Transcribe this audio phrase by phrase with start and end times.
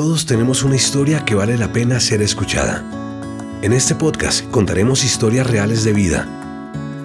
[0.00, 2.82] Todos tenemos una historia que vale la pena ser escuchada.
[3.60, 6.26] En este podcast contaremos historias reales de vida,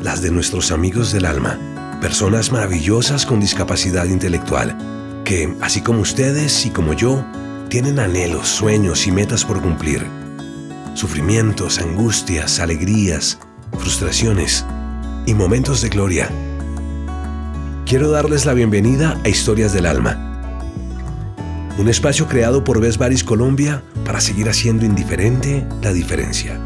[0.02, 1.60] las de nuestros amigos del alma,
[2.00, 4.78] personas maravillosas con discapacidad intelectual,
[5.26, 7.22] que, así como ustedes y como yo,
[7.68, 10.08] tienen anhelos, sueños y metas por cumplir.
[10.94, 13.40] Sufrimientos, angustias, alegrías,
[13.78, 14.66] frustraciones
[15.26, 16.30] y momentos de gloria.
[17.86, 20.25] Quiero darles la bienvenida a Historias del Alma,
[21.78, 26.58] un espacio creado por Baris Colombia para seguir haciendo indiferente la diferencia.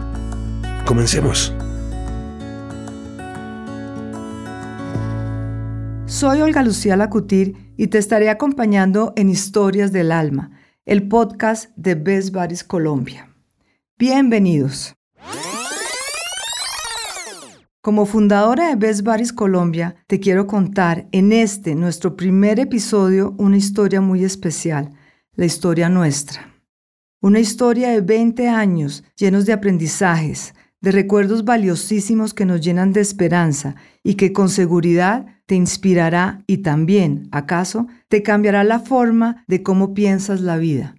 [0.85, 1.53] Comencemos.
[6.05, 10.51] Soy Olga Lucía Lacutir y te estaré acompañando en Historias del Alma,
[10.85, 13.29] el podcast de Best Baris Colombia.
[13.97, 14.93] Bienvenidos.
[17.81, 23.57] Como fundadora de Best Baris Colombia, te quiero contar en este, nuestro primer episodio, una
[23.57, 24.91] historia muy especial,
[25.39, 26.53] la historia nuestra.
[27.21, 32.99] Una historia de 20 años llenos de aprendizajes, de recuerdos valiosísimos que nos llenan de
[32.99, 39.63] esperanza y que con seguridad te inspirará y también, acaso, te cambiará la forma de
[39.63, 40.95] cómo piensas la vida.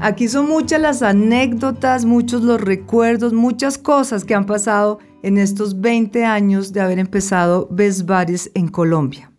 [0.00, 5.80] Aquí son muchas las anécdotas, muchos los recuerdos, muchas cosas que han pasado en estos
[5.80, 8.08] 20 años de haber empezado Best
[8.54, 9.32] en Colombia.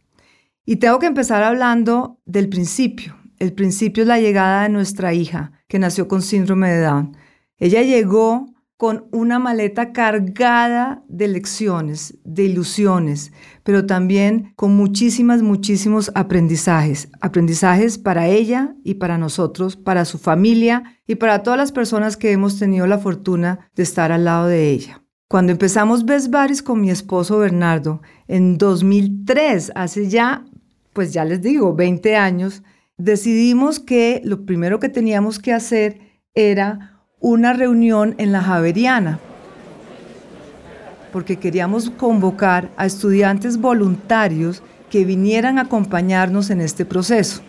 [0.66, 3.16] Y tengo que empezar hablando del principio.
[3.40, 7.18] El principio es la llegada de nuestra hija, que nació con síndrome de Down.
[7.58, 8.46] Ella llegó
[8.82, 13.32] con una maleta cargada de lecciones, de ilusiones,
[13.64, 17.10] pero también con muchísimas, muchísimos aprendizajes.
[17.22, 22.32] Aprendizajes para ella y para nosotros, para su familia y para todas las personas que
[22.32, 25.01] hemos tenido la fortuna de estar al lado de ella.
[25.32, 30.44] Cuando empezamos Best con mi esposo Bernardo en 2003, hace ya,
[30.92, 32.64] pues ya les digo, 20 años,
[32.98, 36.02] decidimos que lo primero que teníamos que hacer
[36.36, 39.20] era una reunión en la Javeriana,
[41.14, 47.42] porque queríamos convocar a estudiantes voluntarios que vinieran a acompañarnos en este proceso.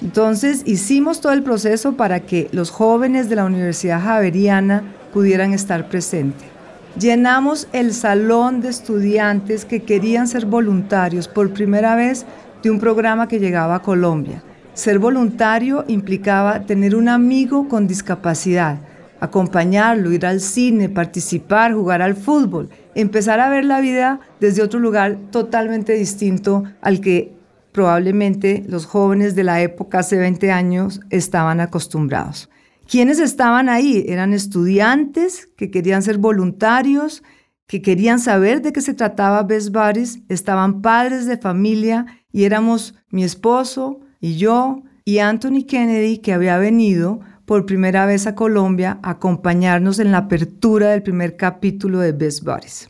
[0.00, 4.82] Entonces hicimos todo el proceso para que los jóvenes de la Universidad Javeriana
[5.12, 6.57] pudieran estar presentes.
[6.96, 12.24] Llenamos el salón de estudiantes que querían ser voluntarios por primera vez
[12.62, 14.42] de un programa que llegaba a Colombia.
[14.74, 18.78] Ser voluntario implicaba tener un amigo con discapacidad,
[19.20, 24.80] acompañarlo, ir al cine, participar, jugar al fútbol, empezar a ver la vida desde otro
[24.80, 27.32] lugar totalmente distinto al que
[27.72, 32.48] probablemente los jóvenes de la época hace 20 años estaban acostumbrados.
[32.88, 34.06] ¿Quiénes estaban ahí?
[34.08, 37.22] Eran estudiantes que querían ser voluntarios,
[37.66, 42.94] que querían saber de qué se trataba Best Buddies, estaban padres de familia y éramos
[43.10, 48.98] mi esposo y yo y Anthony Kennedy que había venido por primera vez a Colombia
[49.02, 52.88] a acompañarnos en la apertura del primer capítulo de Best Buddies.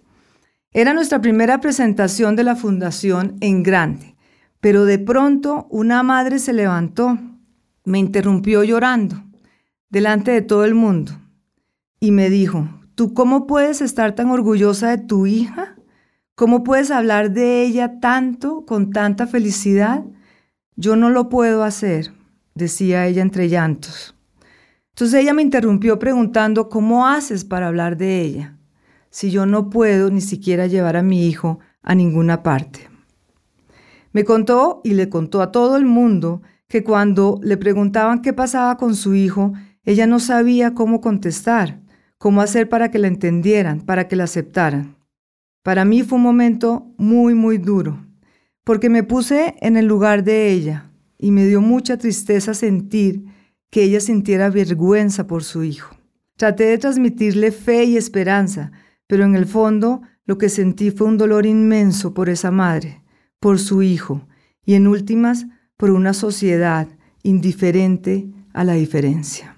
[0.73, 4.15] Era nuestra primera presentación de la fundación en grande,
[4.61, 7.19] pero de pronto una madre se levantó,
[7.85, 9.25] me interrumpió llorando,
[9.91, 11.13] delante de todo el mundo,
[12.01, 15.77] y me dijo, ¿tú cómo puedes estar tan orgullosa de tu hija?
[16.35, 20.05] ¿Cómo puedes hablar de ella tanto, con tanta felicidad?
[20.77, 22.13] Yo no lo puedo hacer,
[22.55, 24.15] decía ella entre llantos.
[24.91, 28.57] Entonces ella me interrumpió preguntando, ¿cómo haces para hablar de ella?
[29.11, 32.89] Si yo no puedo ni siquiera llevar a mi hijo a ninguna parte.
[34.13, 38.77] Me contó y le contó a todo el mundo que cuando le preguntaban qué pasaba
[38.77, 39.53] con su hijo,
[39.89, 41.81] ella no sabía cómo contestar,
[42.19, 44.97] cómo hacer para que la entendieran, para que la aceptaran.
[45.63, 48.05] Para mí fue un momento muy, muy duro,
[48.65, 53.25] porque me puse en el lugar de ella y me dio mucha tristeza sentir
[53.71, 55.97] que ella sintiera vergüenza por su hijo.
[56.37, 58.73] Traté de transmitirle fe y esperanza,
[59.07, 63.03] pero en el fondo lo que sentí fue un dolor inmenso por esa madre,
[63.41, 64.29] por su hijo
[64.67, 65.47] y en últimas
[65.79, 66.89] por una sociedad
[67.23, 69.58] indiferente a la diferencia.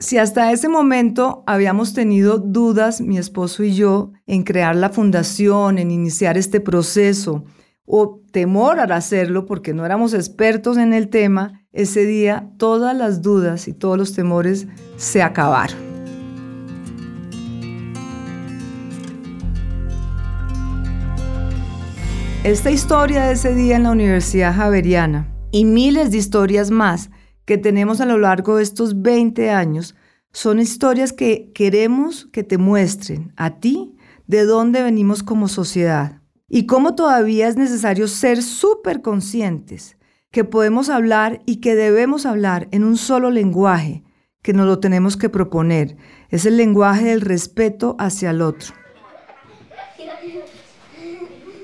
[0.00, 5.76] Si hasta ese momento habíamos tenido dudas, mi esposo y yo, en crear la fundación,
[5.76, 7.44] en iniciar este proceso,
[7.84, 13.22] o temor al hacerlo porque no éramos expertos en el tema, ese día todas las
[13.22, 15.80] dudas y todos los temores se acabaron.
[22.44, 27.10] Esta historia de ese día en la Universidad Javeriana y miles de historias más
[27.48, 29.94] que tenemos a lo largo de estos 20 años
[30.32, 33.96] son historias que queremos que te muestren a ti
[34.26, 39.96] de dónde venimos como sociedad y cómo todavía es necesario ser súper conscientes
[40.30, 44.04] que podemos hablar y que debemos hablar en un solo lenguaje,
[44.42, 45.96] que nos lo tenemos que proponer.
[46.28, 48.74] Es el lenguaje del respeto hacia el otro.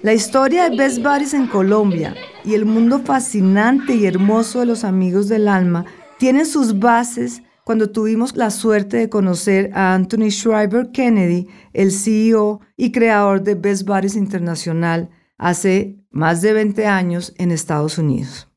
[0.04, 2.14] La historia de Best Buddies en Colombia
[2.44, 5.86] y el mundo fascinante y hermoso de los amigos del alma
[6.18, 12.60] tienen sus bases cuando tuvimos la suerte de conocer a Anthony Schreiber Kennedy, el CEO
[12.76, 15.08] y creador de Best Buddies Internacional,
[15.38, 18.52] hace más de 20 años en Estados Unidos.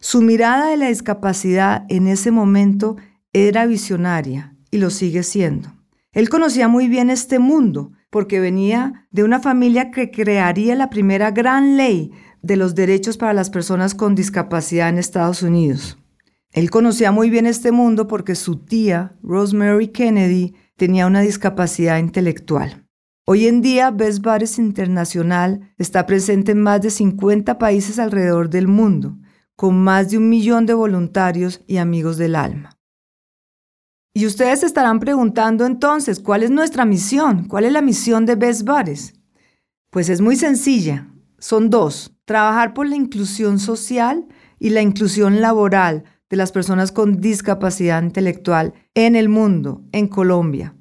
[0.00, 2.96] Su mirada de la discapacidad en ese momento
[3.32, 5.72] era visionaria y lo sigue siendo.
[6.12, 11.32] Él conocía muy bien este mundo porque venía de una familia que crearía la primera
[11.32, 12.12] gran ley
[12.42, 15.98] de los derechos para las personas con discapacidad en Estados Unidos.
[16.52, 22.86] Él conocía muy bien este mundo porque su tía, Rosemary Kennedy, tenía una discapacidad intelectual.
[23.26, 28.68] Hoy en día, Best Buddies Internacional está presente en más de 50 países alrededor del
[28.68, 29.18] mundo,
[29.56, 32.73] con más de un millón de voluntarios y amigos del alma.
[34.16, 37.48] Y ustedes estarán preguntando entonces, ¿cuál es nuestra misión?
[37.48, 39.14] ¿Cuál es la misión de Best Buddies?
[39.90, 41.08] Pues es muy sencilla.
[41.40, 42.12] Son dos.
[42.24, 44.28] Trabajar por la inclusión social
[44.60, 50.76] y la inclusión laboral de las personas con discapacidad intelectual en el mundo, en Colombia.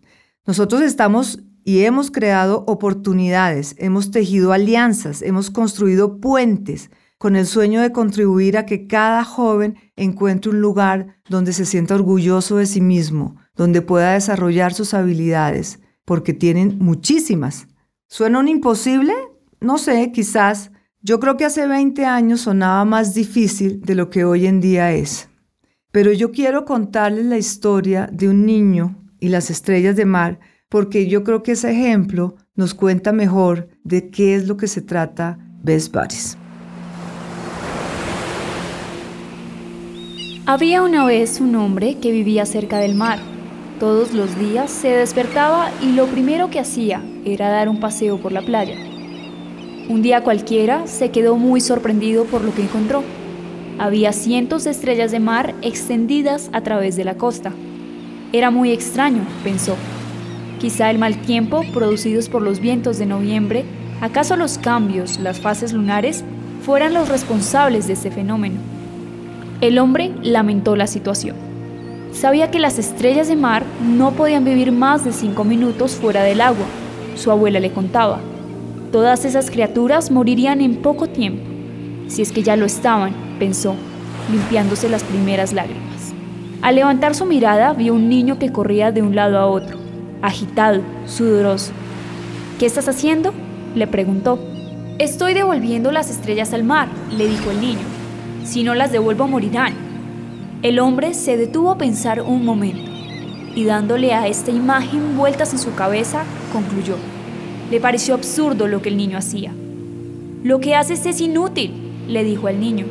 [0.45, 6.91] Nosotros estamos y hemos creado oportunidades, hemos tejido alianzas, hemos construido puentes
[7.23, 11.95] con el sueño de contribuir a que cada joven encuentre un lugar donde se sienta
[11.95, 17.69] orgulloso de sí mismo, donde pueda desarrollar sus habilidades, porque tienen muchísimas.
[18.09, 19.13] ¿Suena un imposible?
[19.61, 20.71] No sé, quizás.
[20.99, 24.91] Yo creo que hace 20 años sonaba más difícil de lo que hoy en día
[24.91, 25.29] es.
[25.93, 31.07] Pero yo quiero contarles la historia de un niño y las estrellas de mar, porque
[31.07, 35.39] yo creo que ese ejemplo nos cuenta mejor de qué es lo que se trata
[35.63, 36.37] Best Buddies.
[40.45, 43.17] Había una vez un hombre que vivía cerca del mar.
[43.79, 48.33] Todos los días se despertaba y lo primero que hacía era dar un paseo por
[48.33, 48.75] la playa.
[49.87, 53.03] Un día cualquiera se quedó muy sorprendido por lo que encontró.
[53.79, 57.53] Había cientos de estrellas de mar extendidas a través de la costa.
[58.33, 59.77] Era muy extraño, pensó.
[60.59, 63.63] Quizá el mal tiempo producidos por los vientos de noviembre,
[64.01, 66.25] acaso los cambios, las fases lunares,
[66.65, 68.72] fueran los responsables de este fenómeno.
[69.63, 71.37] El hombre lamentó la situación.
[72.11, 76.41] Sabía que las estrellas de mar no podían vivir más de cinco minutos fuera del
[76.41, 76.65] agua.
[77.15, 78.19] Su abuela le contaba.
[78.91, 81.45] Todas esas criaturas morirían en poco tiempo.
[82.09, 83.75] Si es que ya lo estaban, pensó,
[84.29, 86.13] limpiándose las primeras lágrimas.
[86.61, 89.77] Al levantar su mirada, vio un niño que corría de un lado a otro,
[90.21, 91.71] agitado, sudoroso.
[92.59, 93.33] ¿Qué estás haciendo?
[93.75, 94.39] le preguntó.
[94.99, 97.92] Estoy devolviendo las estrellas al mar, le dijo el niño.
[98.43, 99.73] Si no las devuelvo morirán.
[100.63, 102.91] El hombre se detuvo a pensar un momento
[103.55, 106.95] y dándole a esta imagen vueltas en su cabeza, concluyó.
[107.71, 109.53] Le pareció absurdo lo que el niño hacía.
[110.43, 111.73] Lo que haces es inútil,
[112.07, 112.85] le dijo al niño.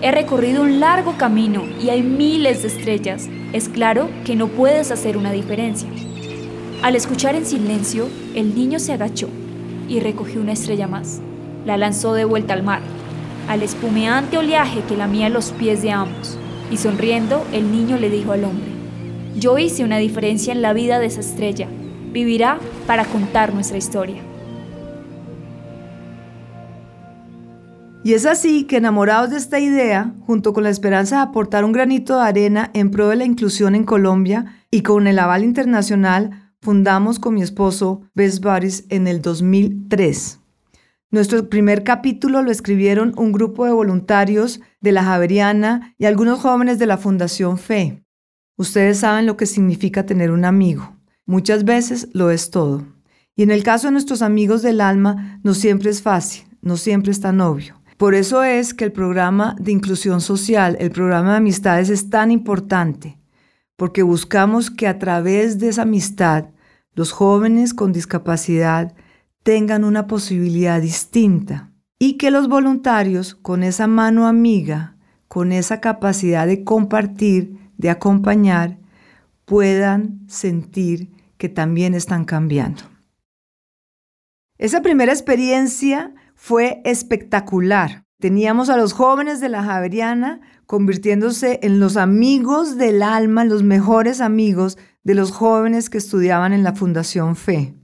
[0.00, 3.28] He recorrido un largo camino y hay miles de estrellas.
[3.52, 5.88] Es claro que no puedes hacer una diferencia.
[6.82, 9.28] Al escuchar en silencio, el niño se agachó
[9.88, 11.20] y recogió una estrella más.
[11.64, 12.82] La lanzó de vuelta al mar
[13.48, 16.38] al espumeante oleaje que lamía los pies de ambos,
[16.70, 18.72] y sonriendo el niño le dijo al hombre,
[19.38, 21.68] yo hice una diferencia en la vida de esa estrella,
[22.12, 24.22] vivirá para contar nuestra historia.
[28.04, 31.72] Y es así que enamorados de esta idea, junto con la esperanza de aportar un
[31.72, 36.52] granito de arena en pro de la inclusión en Colombia y con el aval internacional,
[36.60, 40.43] fundamos con mi esposo Best Buddies en el 2003.
[41.14, 46.80] Nuestro primer capítulo lo escribieron un grupo de voluntarios de la Javeriana y algunos jóvenes
[46.80, 48.02] de la Fundación Fe.
[48.56, 50.96] Ustedes saben lo que significa tener un amigo.
[51.24, 52.84] Muchas veces lo es todo.
[53.36, 57.12] Y en el caso de nuestros amigos del alma, no siempre es fácil, no siempre
[57.12, 57.80] es tan obvio.
[57.96, 62.32] Por eso es que el programa de inclusión social, el programa de amistades es tan
[62.32, 63.20] importante,
[63.76, 66.46] porque buscamos que a través de esa amistad
[66.92, 68.96] los jóvenes con discapacidad
[69.44, 74.96] tengan una posibilidad distinta y que los voluntarios con esa mano amiga,
[75.28, 78.78] con esa capacidad de compartir, de acompañar,
[79.44, 82.82] puedan sentir que también están cambiando.
[84.56, 88.04] Esa primera experiencia fue espectacular.
[88.20, 94.22] Teníamos a los jóvenes de la Javeriana convirtiéndose en los amigos del alma, los mejores
[94.22, 97.74] amigos de los jóvenes que estudiaban en la Fundación Fe.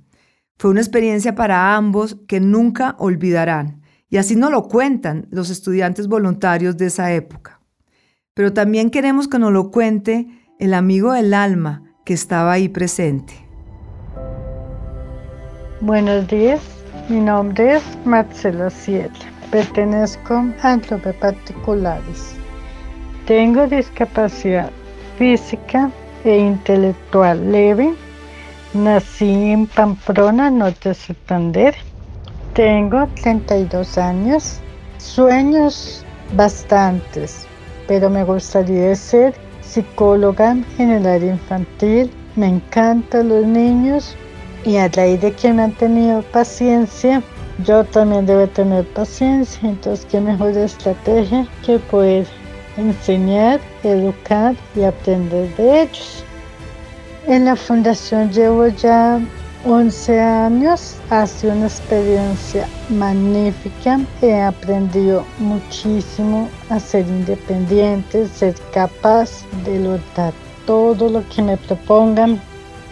[0.60, 3.80] Fue una experiencia para ambos que nunca olvidarán.
[4.10, 7.62] Y así nos lo cuentan los estudiantes voluntarios de esa época.
[8.34, 10.26] Pero también queremos que nos lo cuente
[10.58, 13.32] el amigo del alma que estaba ahí presente.
[15.80, 16.60] Buenos días,
[17.08, 19.10] mi nombre es Marcela Ciel.
[19.50, 22.34] Pertenezco a clubes particulares.
[23.26, 24.70] Tengo discapacidad
[25.16, 25.90] física
[26.22, 27.94] e intelectual leve.
[28.72, 31.74] Nací en Pamplona, Norte de Santander.
[32.54, 34.60] Tengo 32 años.
[34.98, 36.04] Sueños
[36.36, 37.48] bastantes,
[37.88, 42.12] pero me gustaría ser psicóloga en el área infantil.
[42.36, 44.16] Me encantan los niños
[44.64, 47.22] y a raíz de que me han tenido paciencia,
[47.64, 49.68] yo también debo tener paciencia.
[49.68, 52.24] Entonces, qué mejor estrategia que poder
[52.76, 56.24] enseñar, educar y aprender de ellos.
[57.26, 59.20] En la fundación llevo ya
[59.66, 69.44] 11 años, ha sido una experiencia magnífica, he aprendido muchísimo a ser independiente, ser capaz
[69.64, 70.32] de lograr
[70.64, 72.40] todo lo que me propongan.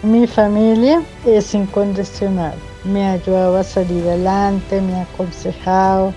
[0.02, 2.54] Mi familia es incondicional,
[2.85, 6.12] me ha ayudado a salir adelante, me ha aconsejado.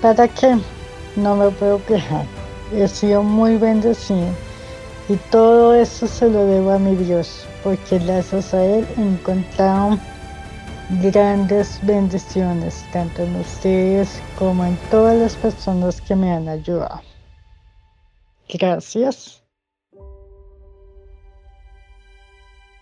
[0.00, 0.56] ¿Para qué?
[1.16, 2.24] No me puedo quejar
[2.74, 4.28] he sido muy bendecido
[5.12, 9.98] y todo eso se lo debo a mi Dios, porque gracias a Él he encontrado
[11.02, 17.02] grandes bendiciones, tanto en ustedes como en todas las personas que me han ayudado.
[18.48, 19.44] Gracias.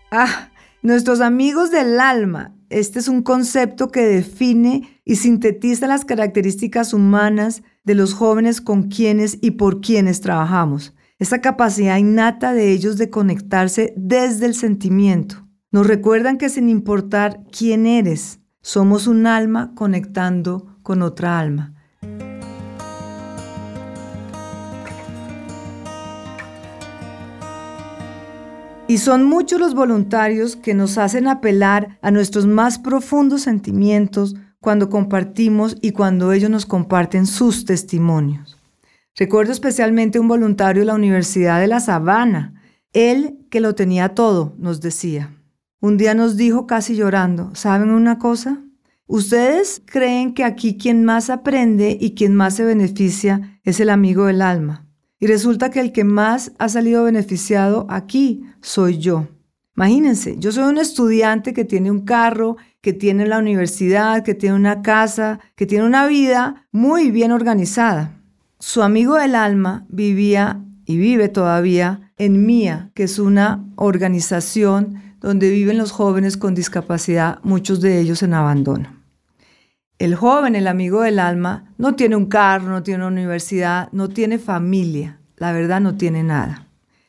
[0.09, 0.49] Ah,
[0.81, 2.55] nuestros amigos del alma.
[2.69, 8.83] Este es un concepto que define y sintetiza las características humanas de los jóvenes con
[8.83, 10.93] quienes y por quienes trabajamos.
[11.21, 15.47] Esa capacidad innata de ellos de conectarse desde el sentimiento.
[15.69, 21.75] Nos recuerdan que sin importar quién eres, somos un alma conectando con otra alma.
[28.87, 34.89] Y son muchos los voluntarios que nos hacen apelar a nuestros más profundos sentimientos cuando
[34.89, 38.57] compartimos y cuando ellos nos comparten sus testimonios.
[39.15, 42.61] Recuerdo especialmente un voluntario de la Universidad de La Sabana,
[42.93, 45.35] él que lo tenía todo, nos decía.
[45.81, 48.63] Un día nos dijo casi llorando, ¿saben una cosa?
[49.07, 54.27] Ustedes creen que aquí quien más aprende y quien más se beneficia es el amigo
[54.27, 54.87] del alma.
[55.19, 59.27] Y resulta que el que más ha salido beneficiado aquí soy yo.
[59.75, 64.55] Imagínense, yo soy un estudiante que tiene un carro, que tiene la universidad, que tiene
[64.55, 68.20] una casa, que tiene una vida muy bien organizada.
[68.61, 75.49] Su amigo del alma vivía y vive todavía en MIA, que es una organización donde
[75.49, 79.01] viven los jóvenes con discapacidad, muchos de ellos en abandono.
[79.97, 84.09] El joven, el amigo del alma, no tiene un carro, no tiene una universidad, no
[84.09, 86.67] tiene familia, la verdad no tiene nada.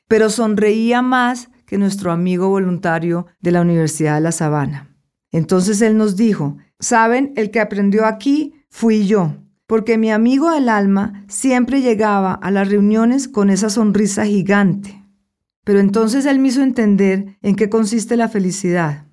[0.09, 4.89] Pero sonreía más que nuestro amigo voluntario de la Universidad de La Sabana.
[5.31, 9.35] Entonces él nos dijo, saben, el que aprendió aquí fui yo,
[9.67, 15.03] porque mi amigo del alma siempre llegaba a las reuniones con esa sonrisa gigante.
[15.65, 19.07] Pero entonces él me hizo entender en qué consiste la felicidad.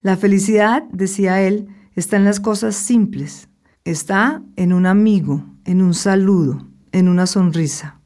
[0.00, 3.50] La felicidad, decía él, está en las cosas simples,
[3.84, 8.00] está en un amigo, en un saludo, en una sonrisa.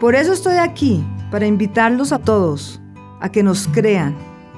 [0.00, 2.80] Por eso estoy aquí, para invitarlos a todos
[3.20, 4.14] a que nos crean,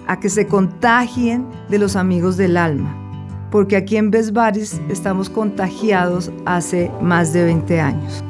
[0.07, 3.08] a que se contagien de los amigos del alma,
[3.51, 8.25] porque aquí en Besbaris estamos contagiados hace más de 20 años.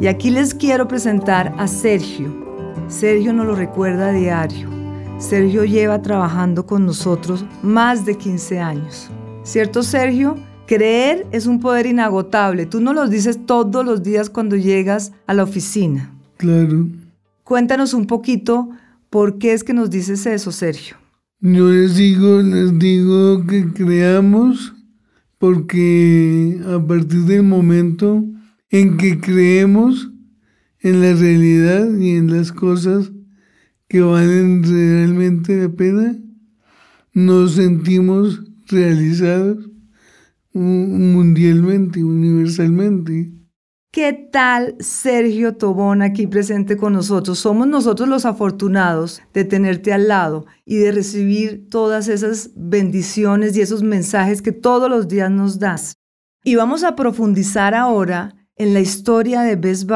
[0.00, 2.34] Y aquí les quiero presentar a Sergio.
[2.88, 4.68] Sergio nos lo recuerda a diario.
[5.18, 9.10] Sergio lleva trabajando con nosotros más de 15 años.
[9.42, 10.36] ¿Cierto, Sergio?
[10.66, 12.66] Creer es un poder inagotable.
[12.66, 16.12] Tú nos lo dices todos los días cuando llegas a la oficina.
[16.36, 16.86] Claro.
[17.44, 18.68] Cuéntanos un poquito
[19.08, 20.96] por qué es que nos dices eso, Sergio.
[21.40, 24.72] Yo les digo, les digo que creamos
[25.38, 28.24] porque a partir del momento
[28.70, 30.10] en que creemos
[30.80, 33.12] en la realidad y en las cosas
[33.86, 36.16] que valen realmente la pena,
[37.12, 39.68] nos sentimos realizados
[40.54, 43.35] mundialmente, universalmente.
[43.96, 47.38] ¿Qué tal Sergio Tobón aquí presente con nosotros?
[47.38, 53.62] Somos nosotros los afortunados de tenerte al lado y de recibir todas esas bendiciones y
[53.62, 55.94] esos mensajes que todos los días nos das.
[56.44, 59.88] Y vamos a profundizar ahora en la historia de Best.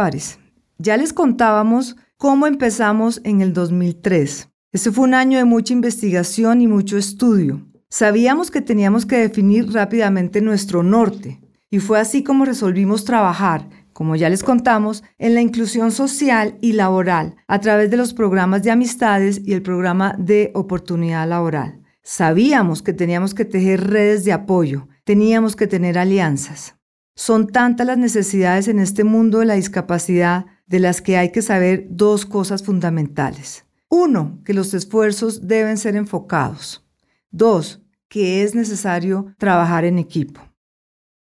[0.79, 4.49] Ya les contábamos cómo empezamos en el 2003.
[4.73, 7.69] Ese fue un año de mucha investigación y mucho estudio.
[7.91, 11.39] Sabíamos que teníamos que definir rápidamente nuestro norte,
[11.73, 13.69] y fue así como resolvimos trabajar,
[14.01, 18.63] como ya les contamos, en la inclusión social y laboral a través de los programas
[18.63, 21.83] de amistades y el programa de oportunidad laboral.
[22.03, 26.77] Sabíamos que teníamos que tejer redes de apoyo, teníamos que tener alianzas.
[27.15, 31.43] Son tantas las necesidades en este mundo de la discapacidad de las que hay que
[31.43, 33.67] saber dos cosas fundamentales.
[33.91, 36.89] Uno, que los esfuerzos deben ser enfocados.
[37.31, 40.41] Dos, que es necesario trabajar en equipo.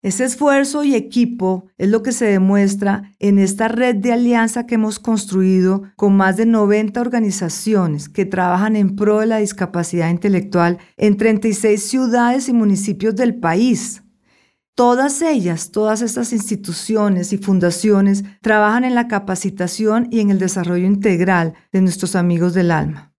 [0.04, 4.76] Ese esfuerzo y equipo es lo que se demuestra en esta red de alianza que
[4.76, 10.78] hemos construido con más de 90 organizaciones que trabajan en pro de la discapacidad intelectual
[10.98, 14.04] en 36 ciudades y municipios del país.
[14.76, 20.86] Todas ellas, todas estas instituciones y fundaciones trabajan en la capacitación y en el desarrollo
[20.86, 23.14] integral de nuestros amigos del alma.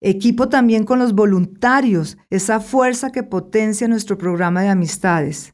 [0.00, 5.52] Equipo también con los voluntarios, esa fuerza que potencia nuestro programa de amistades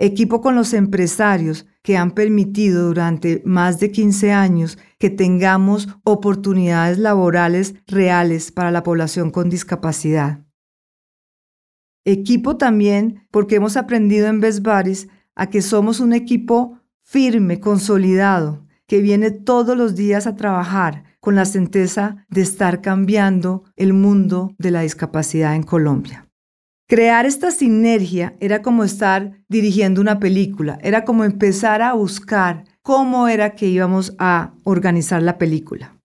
[0.00, 6.98] equipo con los empresarios que han permitido durante más de 15 años que tengamos oportunidades
[6.98, 10.46] laborales reales para la población con discapacidad.
[12.06, 14.66] Equipo también porque hemos aprendido en Best
[15.34, 21.34] a que somos un equipo firme, consolidado, que viene todos los días a trabajar con
[21.34, 26.29] la certeza de estar cambiando el mundo de la discapacidad en Colombia.
[26.90, 33.28] Crear esta sinergia era como estar dirigiendo una película, era como empezar a buscar cómo
[33.28, 35.96] era que íbamos a organizar la película.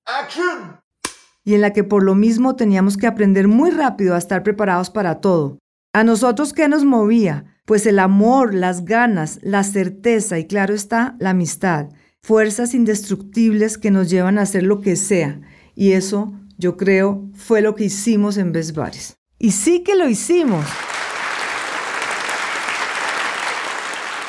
[1.44, 4.92] Y en la que por lo mismo teníamos que aprender muy rápido a estar preparados
[4.92, 5.58] para todo.
[5.92, 7.46] A nosotros qué nos movía?
[7.65, 11.88] Pues el amor, las ganas, la certeza y claro está, la amistad.
[12.22, 15.42] Fuerzas indestructibles que nos llevan a hacer lo que sea.
[15.74, 18.77] Y eso, yo creo, fue lo que hicimos en Best
[19.39, 20.65] y sí que lo hicimos.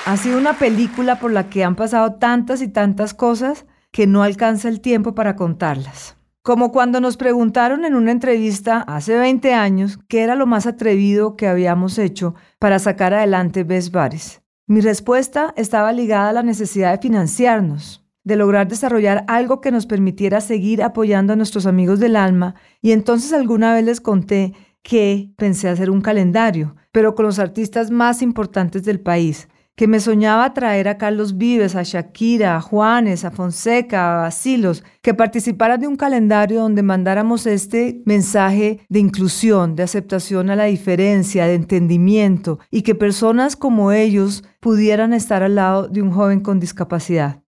[0.04, 4.22] Ha sido una película por la que han pasado tantas y tantas cosas que no
[4.22, 6.16] alcanza el tiempo para contarlas.
[6.42, 11.34] Como cuando nos preguntaron en una entrevista hace 20 años qué era lo más atrevido
[11.34, 14.42] que habíamos hecho para sacar adelante Best Bares.
[14.68, 19.86] Mi respuesta estaba ligada a la necesidad de financiarnos, de lograr desarrollar algo que nos
[19.86, 24.54] permitiera seguir apoyando a nuestros amigos del alma, y entonces alguna vez les conté
[24.87, 29.99] que pensé hacer un calendario, pero con los artistas más importantes del país, que me
[29.99, 35.81] soñaba traer a Carlos Vives, a Shakira, a Juanes, a Fonseca, a Basilos, que participaran
[35.81, 41.55] de un calendario donde mandáramos este mensaje de inclusión, de aceptación a la diferencia, de
[41.55, 47.42] entendimiento, y que personas como ellos pudieran estar al lado de un joven con discapacidad.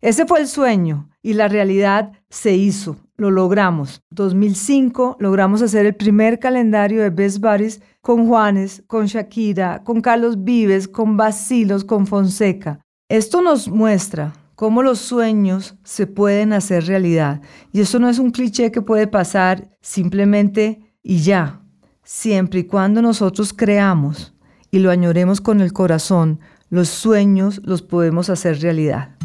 [0.00, 4.02] Ese fue el sueño y la realidad se hizo lo logramos.
[4.10, 10.42] 2005 logramos hacer el primer calendario de Best Buddies con Juanes, con Shakira, con Carlos
[10.42, 12.80] Vives, con Basilos, con Fonseca.
[13.10, 17.42] Esto nos muestra cómo los sueños se pueden hacer realidad.
[17.72, 21.60] Y eso no es un cliché que puede pasar simplemente y ya.
[22.02, 24.34] Siempre y cuando nosotros creamos
[24.70, 29.19] y lo añoremos con el corazón, los sueños los podemos hacer realidad.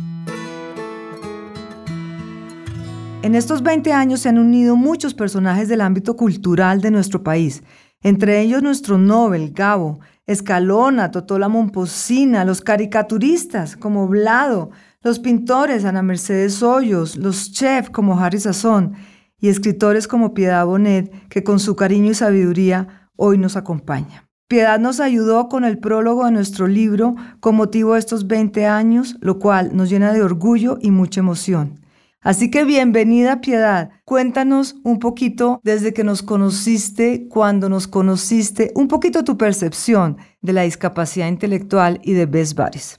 [3.25, 7.63] En estos 20 años se han unido muchos personajes del ámbito cultural de nuestro país,
[8.03, 14.69] entre ellos nuestro Nobel, Gabo, Escalona, Totola Momposina, los caricaturistas como Blado,
[15.01, 18.93] los pintores Ana Mercedes Hoyos, los chefs como Harry Sazón
[19.39, 24.29] y escritores como Piedad Bonet, que con su cariño y sabiduría hoy nos acompaña.
[24.47, 29.17] Piedad nos ayudó con el prólogo de nuestro libro con motivo de estos 20 años,
[29.19, 31.83] lo cual nos llena de orgullo y mucha emoción.
[32.25, 33.91] Así que bienvenida Piedad.
[34.03, 40.53] Cuéntanos un poquito desde que nos conociste, cuando nos conociste, un poquito tu percepción de
[40.53, 42.97] la discapacidad intelectual y de Best Buddies.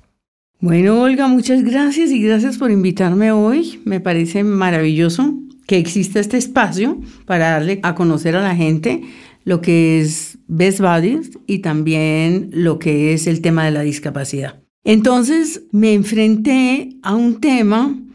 [0.60, 3.82] Bueno, Olga, muchas gracias y gracias por invitarme hoy.
[3.84, 5.34] Me parece maravilloso
[5.66, 9.02] que exista este espacio para darle a conocer a la gente
[9.42, 14.62] lo que es Best Buddies y también lo que es el tema de la discapacidad.
[14.84, 18.05] Entonces me enfrenté a un tema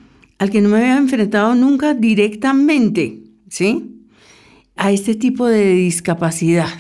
[0.42, 4.08] al que no me había enfrentado nunca directamente, ¿sí?
[4.76, 6.80] A este tipo de discapacidad.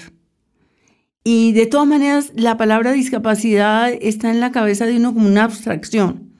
[1.23, 5.43] Y de todas maneras, la palabra discapacidad está en la cabeza de uno como una
[5.43, 6.33] abstracción.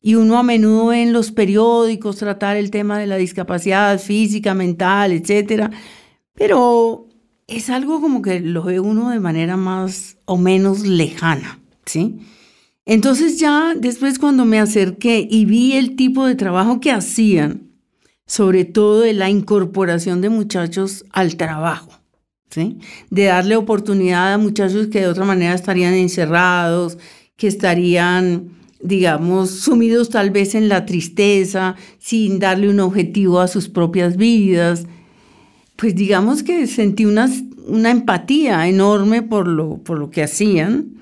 [0.00, 4.54] Y uno a menudo ve en los periódicos tratar el tema de la discapacidad física,
[4.54, 5.72] mental, etc.
[6.34, 7.08] Pero
[7.48, 12.20] es algo como que lo ve uno de manera más o menos lejana, ¿sí?
[12.90, 17.70] Entonces ya después cuando me acerqué y vi el tipo de trabajo que hacían,
[18.26, 21.92] sobre todo de la incorporación de muchachos al trabajo,
[22.50, 22.78] ¿sí?
[23.08, 26.98] de darle oportunidad a muchachos que de otra manera estarían encerrados,
[27.36, 33.68] que estarían, digamos, sumidos tal vez en la tristeza, sin darle un objetivo a sus
[33.68, 34.84] propias vidas.
[35.76, 37.30] Pues digamos que sentí una,
[37.68, 40.96] una empatía enorme por lo, por lo que hacían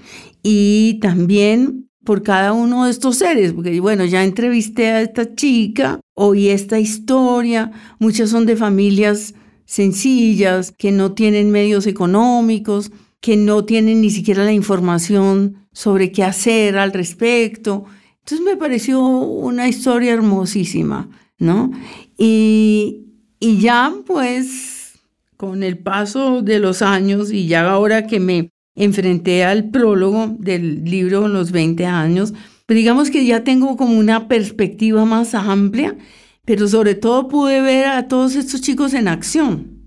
[0.50, 6.00] y también por cada uno de estos seres, porque bueno, ya entrevisté a esta chica,
[6.14, 9.34] oí esta historia, muchas son de familias
[9.66, 16.24] sencillas, que no tienen medios económicos, que no tienen ni siquiera la información sobre qué
[16.24, 17.84] hacer al respecto.
[18.20, 21.70] Entonces me pareció una historia hermosísima, ¿no?
[22.16, 23.02] Y,
[23.38, 24.94] y ya pues
[25.36, 30.84] con el paso de los años y ya ahora que me enfrenté al prólogo del
[30.84, 32.32] libro los 20 años,
[32.66, 35.96] pues digamos que ya tengo como una perspectiva más amplia,
[36.44, 39.78] pero sobre todo pude ver a todos estos chicos en acción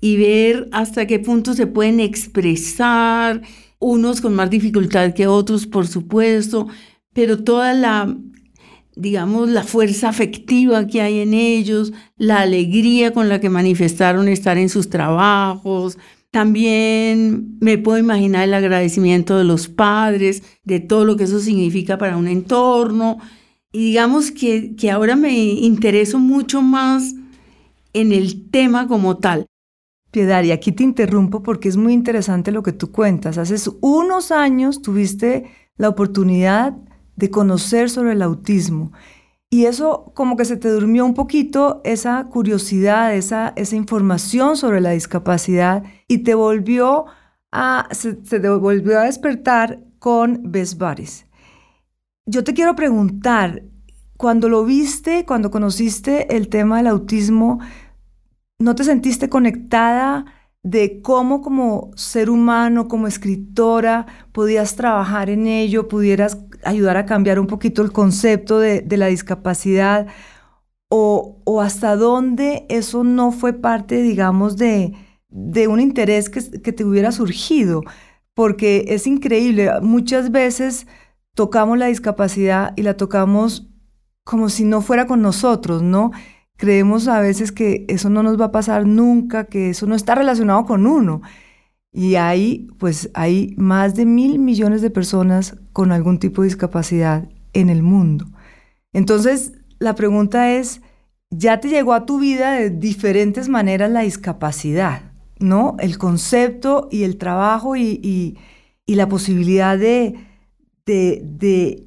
[0.00, 3.42] y ver hasta qué punto se pueden expresar,
[3.78, 6.66] unos con más dificultad que otros, por supuesto,
[7.12, 8.16] pero toda la,
[8.96, 14.58] digamos, la fuerza afectiva que hay en ellos, la alegría con la que manifestaron estar
[14.58, 15.98] en sus trabajos,
[16.30, 21.98] también me puedo imaginar el agradecimiento de los padres, de todo lo que eso significa
[21.98, 23.18] para un entorno.
[23.72, 27.14] Y digamos que, que ahora me intereso mucho más
[27.92, 29.46] en el tema como tal.
[30.10, 33.38] Piedad, aquí te interrumpo porque es muy interesante lo que tú cuentas.
[33.38, 36.76] Hace unos años tuviste la oportunidad
[37.16, 38.92] de conocer sobre el autismo
[39.50, 44.80] y eso como que se te durmió un poquito esa curiosidad, esa, esa información sobre
[44.80, 47.06] la discapacidad y te volvió
[47.50, 50.80] a, se, te volvió a despertar con Best.
[52.26, 53.62] Yo te quiero preguntar,
[54.18, 57.60] cuando lo viste, cuando conociste el tema del autismo,
[58.58, 60.26] ¿no te sentiste conectada
[60.70, 67.40] de cómo como ser humano, como escritora, podías trabajar en ello, pudieras ayudar a cambiar
[67.40, 70.08] un poquito el concepto de, la discapacidad
[70.90, 74.94] o, hasta dónde eso no fue parte, digamos, de,
[75.30, 77.82] un interés que, que te hubiera surgido,
[78.34, 80.86] porque es increíble, muchas veces
[81.34, 83.70] tocamos la discapacidad y la tocamos
[84.22, 86.10] como si no fuera con nosotros, ¿no?
[86.58, 90.16] Creemos a veces que eso no nos va a pasar nunca, que eso no está
[90.16, 91.22] relacionado con uno.
[91.92, 97.28] Y hay, pues, hay más de mil millones de personas con algún tipo de discapacidad
[97.52, 98.26] en el mundo.
[98.92, 100.82] Entonces, la pregunta es,
[101.30, 105.76] ya te llegó a tu vida de diferentes maneras la discapacidad, ¿no?
[105.78, 108.36] El concepto y el trabajo y,
[108.88, 110.16] la posibilidad de,
[110.86, 111.86] de, de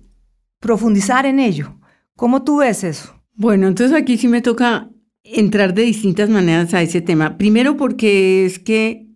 [0.62, 1.76] profundizar en ello.
[2.16, 3.21] ¿Cómo tú ves eso?
[3.42, 4.92] Bueno, entonces aquí sí me toca
[5.24, 7.40] entrar de distintas maneras a ese tema.
[7.40, 9.08] Primero porque es que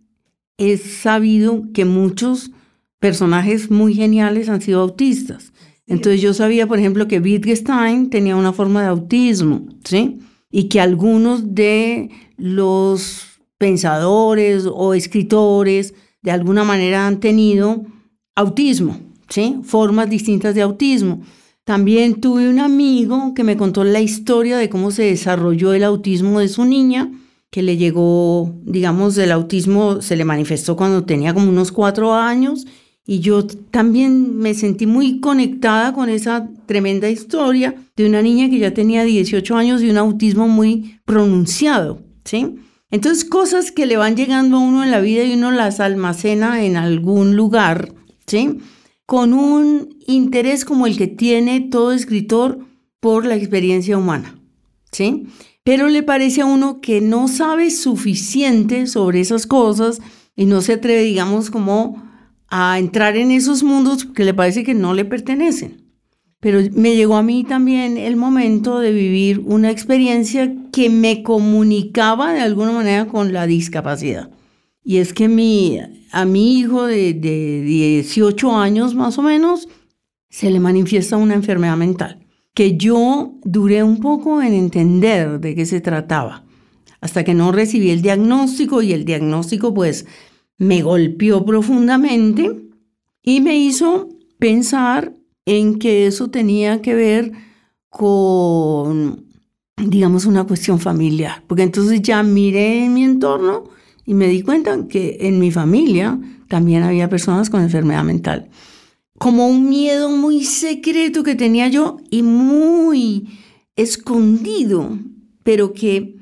[0.57, 2.49] es sabido que muchos
[2.97, 5.53] personajes muy geniales han sido autistas.
[5.85, 10.17] Entonces yo sabía, por ejemplo, que Wittgenstein tenía una forma de autismo, ¿sí?
[10.49, 13.27] Y que algunos de los
[13.59, 17.85] pensadores o escritores de alguna manera han tenido
[18.35, 19.57] autismo, ¿sí?
[19.61, 21.21] Formas distintas de autismo.
[21.65, 26.39] También tuve un amigo que me contó la historia de cómo se desarrolló el autismo
[26.39, 27.11] de su niña
[27.49, 32.67] que le llegó, digamos, el autismo se le manifestó cuando tenía como unos cuatro años
[33.07, 38.59] y yo también me sentí muy conectada con esa tremenda historia de una niña que
[38.59, 42.57] ya tenía 18 años y un autismo muy pronunciado, ¿sí?
[42.91, 46.63] Entonces, cosas que le van llegando a uno en la vida y uno las almacena
[46.63, 47.93] en algún lugar,
[48.27, 48.59] ¿sí?
[49.05, 52.59] Con un interés como el que tiene todo escritor
[52.99, 54.39] por la experiencia humana,
[54.91, 55.27] ¿sí?
[55.65, 59.99] pero le parece a uno que no sabe suficiente sobre esas cosas
[60.35, 62.03] y no se atreve, digamos, como
[62.47, 65.81] a entrar en esos mundos que le parece que no le pertenecen.
[66.39, 72.31] Pero me llegó a mí también el momento de vivir una experiencia que me comunicaba
[72.31, 74.29] de alguna manera con la discapacidad.
[74.85, 75.79] Y es que mi,
[76.11, 79.67] a mi hijo de, de 18 años más o menos
[80.29, 85.65] se le manifiesta una enfermedad mental que yo duré un poco en entender de qué
[85.65, 86.45] se trataba,
[87.01, 90.07] hasta que no recibí el diagnóstico y el diagnóstico pues
[90.57, 92.69] me golpeó profundamente
[93.21, 94.07] y me hizo
[94.39, 95.13] pensar
[95.45, 97.33] en que eso tenía que ver
[97.89, 99.25] con,
[99.75, 103.65] digamos, una cuestión familiar, porque entonces ya miré en mi entorno
[104.05, 108.49] y me di cuenta que en mi familia también había personas con enfermedad mental.
[109.17, 113.29] Como un miedo muy secreto que tenía yo y muy
[113.75, 114.99] escondido,
[115.43, 116.17] pero que,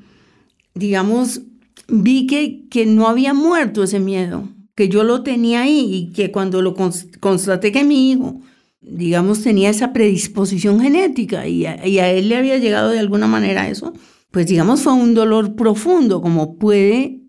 [0.74, 1.42] digamos,
[1.88, 6.30] vi que, que no había muerto ese miedo, que yo lo tenía ahí y que
[6.32, 6.74] cuando lo
[7.20, 8.40] constaté que mi hijo,
[8.80, 13.26] digamos, tenía esa predisposición genética y a, y a él le había llegado de alguna
[13.26, 13.92] manera eso,
[14.30, 17.23] pues digamos fue un dolor profundo, como puede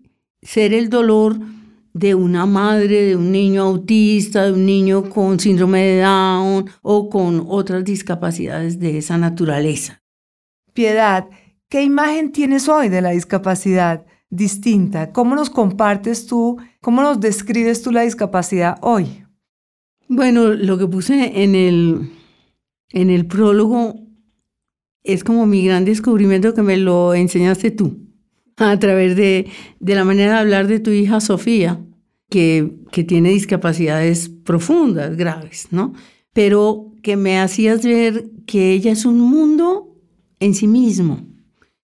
[0.46, 1.38] ser el dolor
[1.92, 7.08] de una madre, de un niño autista, de un niño con síndrome de Down o
[7.08, 10.02] con otras discapacidades de esa naturaleza.
[10.72, 11.26] Piedad,
[11.68, 15.12] ¿qué imagen tienes hoy de la discapacidad distinta?
[15.12, 19.24] ¿Cómo nos compartes tú, cómo nos describes tú la discapacidad hoy?
[20.08, 22.12] Bueno, lo que puse en el,
[22.90, 23.96] en el prólogo
[25.02, 28.05] es como mi gran descubrimiento que me lo enseñaste tú
[28.56, 29.46] a través de,
[29.80, 31.80] de la manera de hablar de tu hija Sofía,
[32.30, 35.92] que, que tiene discapacidades profundas, graves, ¿no?
[36.32, 39.94] Pero que me hacías ver que ella es un mundo
[40.40, 41.26] en sí mismo,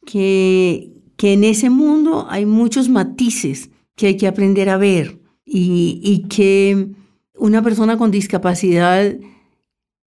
[0.05, 6.01] que, que en ese mundo hay muchos matices que hay que aprender a ver y,
[6.03, 6.89] y que
[7.37, 9.15] una persona con discapacidad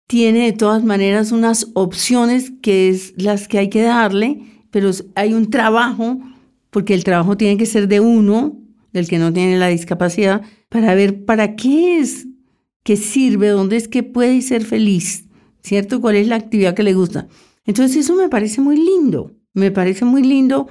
[0.07, 5.33] tiene de todas maneras unas opciones que es las que hay que darle, pero hay
[5.33, 6.19] un trabajo
[6.75, 8.61] porque el trabajo tiene que ser de uno,
[8.93, 12.27] del que no tiene la discapacidad, para ver para qué es,
[12.83, 15.29] qué sirve, dónde es que puede ser feliz,
[15.63, 16.01] ¿cierto?
[16.01, 17.29] ¿Cuál es la actividad que le gusta?
[17.65, 20.67] Entonces eso me parece muy lindo, me parece muy lindo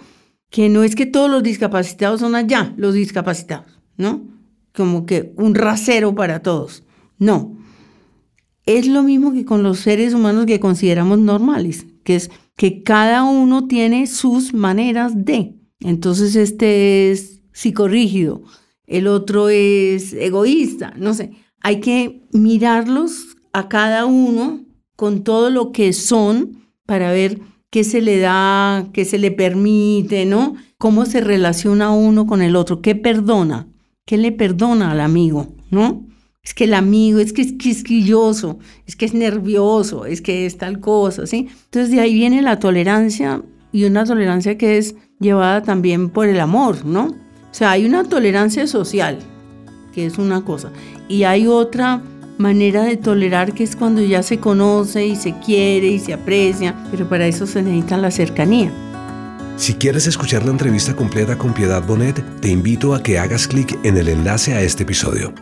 [0.50, 4.28] que no es que todos los discapacitados son allá, los discapacitados, ¿no?
[4.74, 6.84] Como que un rasero para todos.
[7.18, 7.58] No.
[8.66, 13.24] Es lo mismo que con los seres humanos que consideramos normales, que es que cada
[13.24, 15.63] uno tiene sus maneras de.
[15.84, 18.42] Entonces este es psicorrígido,
[18.88, 21.32] el otro es egoísta, no sé.
[21.62, 24.66] Hay que mirarlos a cada uno
[24.96, 30.26] con todo lo que son para ver qué se le da, qué se le permite,
[30.26, 30.56] ¿no?
[30.78, 33.68] Cómo se relaciona uno con el otro, qué perdona,
[34.06, 36.06] qué le perdona al amigo, ¿no?
[36.44, 40.58] Es que el amigo es que es quisquilloso, es que es nervioso, es que es
[40.58, 41.48] tal cosa, ¿sí?
[41.66, 43.42] Entonces de ahí viene la tolerancia
[43.74, 47.08] y una tolerancia que es llevada también por el amor, ¿no?
[47.08, 49.20] O sea, hay una tolerancia social,
[49.94, 50.72] que es una cosa,
[51.10, 52.02] y hay otra
[52.38, 56.76] manera de tolerar que es cuando ya se conoce y se quiere y se aprecia,
[56.92, 58.72] pero para eso se necesita la cercanía.
[59.56, 63.78] Si quieres escuchar la entrevista completa con Piedad Bonet, te invito a que hagas clic
[63.84, 65.34] en el enlace a este episodio.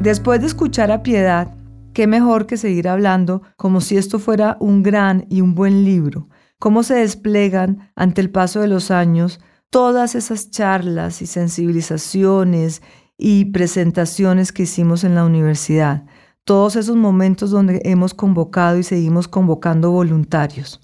[0.00, 1.54] Después de escuchar a Piedad,
[1.92, 6.28] qué mejor que seguir hablando como si esto fuera un gran y un buen libro,
[6.60, 12.82] cómo se desplegan ante el paso de los años todas esas charlas y sensibilizaciones
[13.16, 16.04] y presentaciones que hicimos en la universidad,
[16.44, 20.80] todos esos momentos donde hemos convocado y seguimos convocando voluntarios.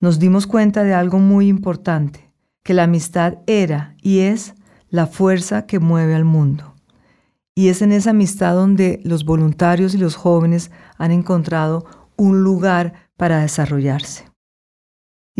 [0.00, 4.54] Nos dimos cuenta de algo muy importante, que la amistad era y es
[4.88, 6.74] la fuerza que mueve al mundo.
[7.54, 13.10] Y es en esa amistad donde los voluntarios y los jóvenes han encontrado un lugar
[13.16, 14.29] para desarrollarse.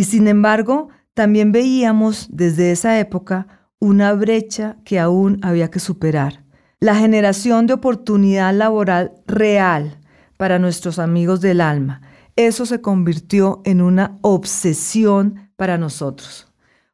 [0.00, 6.42] Y sin embargo, también veíamos desde esa época una brecha que aún había que superar.
[6.78, 10.00] La generación de oportunidad laboral real
[10.38, 12.00] para nuestros amigos del alma.
[12.34, 16.50] Eso se convirtió en una obsesión para nosotros,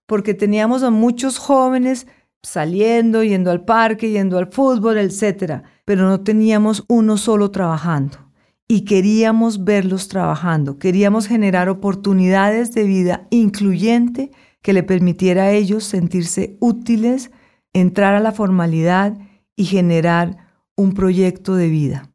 [0.06, 2.08] porque teníamos a muchos jóvenes
[2.42, 8.25] saliendo, yendo al parque, yendo al fútbol, etc., pero no teníamos uno solo trabajando
[8.68, 15.84] y queríamos verlos trabajando, queríamos generar oportunidades de vida incluyente que le permitiera a ellos
[15.84, 17.30] sentirse útiles,
[17.72, 19.16] entrar a la formalidad
[19.54, 20.38] y generar
[20.74, 22.10] un proyecto de vida.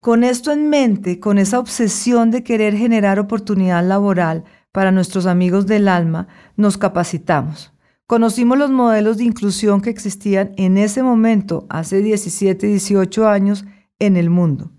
[0.00, 5.66] Con esto en mente, con esa obsesión de querer generar oportunidad laboral para nuestros amigos
[5.66, 7.72] del alma, nos capacitamos.
[8.06, 13.64] Conocimos los modelos de inclusión que existían en ese momento, hace 17, 18 años,
[13.98, 14.73] en el mundo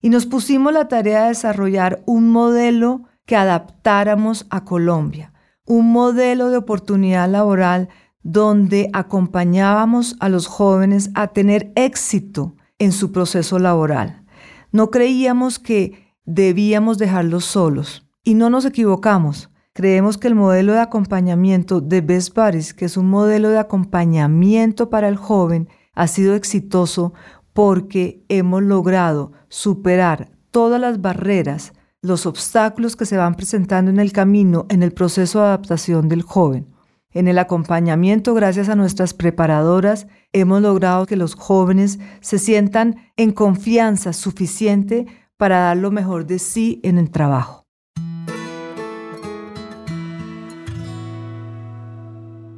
[0.00, 5.32] y nos pusimos la tarea de desarrollar un modelo que adaptáramos a Colombia,
[5.66, 7.88] un modelo de oportunidad laboral
[8.22, 14.24] donde acompañábamos a los jóvenes a tener éxito en su proceso laboral.
[14.72, 19.50] No creíamos que debíamos dejarlos solos y no nos equivocamos.
[19.72, 24.90] Creemos que el modelo de acompañamiento de Best Buddies, que es un modelo de acompañamiento
[24.90, 27.12] para el joven, ha sido exitoso
[27.52, 34.12] porque hemos logrado superar todas las barreras, los obstáculos que se van presentando en el
[34.12, 36.66] camino en el proceso de adaptación del joven.
[37.12, 43.32] En el acompañamiento, gracias a nuestras preparadoras, hemos logrado que los jóvenes se sientan en
[43.32, 47.64] confianza suficiente para dar lo mejor de sí en el trabajo.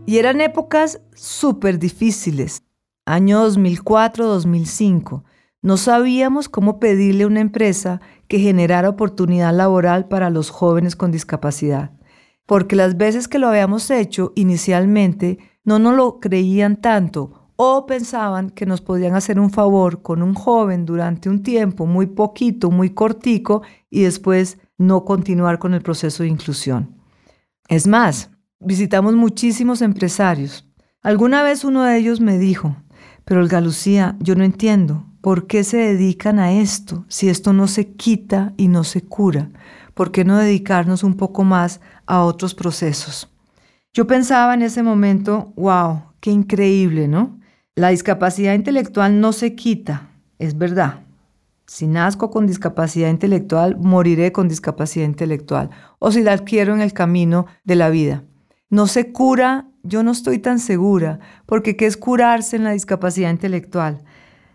[0.04, 2.62] Y eran épocas súper difíciles.
[3.04, 5.24] Año 2004-2005.
[5.60, 11.10] No sabíamos cómo pedirle a una empresa que generara oportunidad laboral para los jóvenes con
[11.10, 11.90] discapacidad.
[12.46, 18.50] Porque las veces que lo habíamos hecho inicialmente no nos lo creían tanto o pensaban
[18.50, 22.90] que nos podían hacer un favor con un joven durante un tiempo muy poquito, muy
[22.90, 26.96] cortico y después no continuar con el proceso de inclusión.
[27.68, 30.68] Es más, visitamos muchísimos empresarios.
[31.02, 32.76] Alguna vez uno de ellos me dijo,
[33.24, 37.66] pero Olga Lucía, yo no entiendo, ¿por qué se dedican a esto si esto no
[37.66, 39.50] se quita y no se cura?
[39.94, 43.28] ¿Por qué no dedicarnos un poco más a otros procesos?
[43.92, 47.38] Yo pensaba en ese momento, wow, qué increíble, ¿no?
[47.74, 50.08] La discapacidad intelectual no se quita,
[50.38, 51.00] es verdad.
[51.66, 55.70] Si nazco con discapacidad intelectual, moriré con discapacidad intelectual.
[55.98, 58.24] O si la adquiero en el camino de la vida.
[58.68, 63.30] No se cura, yo no estoy tan segura, porque ¿qué es curarse en la discapacidad
[63.30, 64.02] intelectual?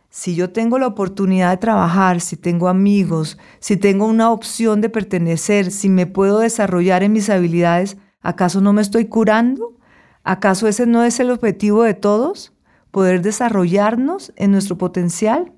[0.09, 4.89] Si yo tengo la oportunidad de trabajar, si tengo amigos, si tengo una opción de
[4.89, 9.77] pertenecer, si me puedo desarrollar en mis habilidades, ¿acaso no me estoy curando?
[10.23, 12.53] ¿Acaso ese no es el objetivo de todos?
[12.91, 15.53] ¿Poder desarrollarnos en nuestro potencial?